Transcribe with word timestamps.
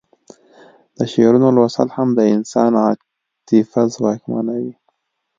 د 0.97 0.99
شعرونو 1.11 1.47
لوستل 1.55 1.89
هم 1.97 2.09
د 2.13 2.19
انسان 2.35 2.71
عاطفه 2.83 3.81
ځواکمنوي 3.95 4.73